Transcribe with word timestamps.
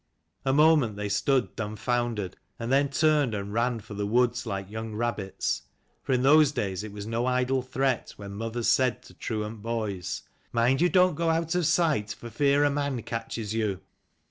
A 0.45 0.51
moment 0.51 0.95
they 0.95 1.09
stood 1.09 1.55
dum 1.55 1.75
foundered, 1.75 2.35
and 2.57 2.71
then 2.71 2.89
turned 2.89 3.35
and 3.35 3.53
ran 3.53 3.79
for 3.81 3.93
the 3.93 4.07
woods 4.07 4.47
like 4.47 4.67
young 4.67 4.95
rabbits. 4.95 5.61
For 6.01 6.11
in 6.11 6.23
those 6.23 6.51
days 6.51 6.83
it 6.83 6.91
was 6.91 7.05
no 7.05 7.27
idle 7.27 7.61
threat 7.61 8.11
when 8.17 8.33
mothers 8.33 8.67
said 8.67 9.03
to 9.03 9.13
truant 9.13 9.61
boys, 9.61 10.23
"Mind 10.51 10.81
you 10.81 10.89
don't 10.89 11.13
go 11.13 11.29
out 11.29 11.53
of 11.53 11.67
sight, 11.67 12.13
for 12.19 12.31
fear 12.31 12.63
a 12.63 12.71
man 12.71 13.03
catches 13.03 13.53
you." 13.53 13.81